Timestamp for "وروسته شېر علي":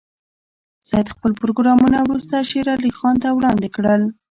2.01-2.91